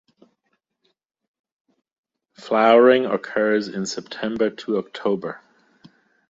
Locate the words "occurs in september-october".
3.05-5.39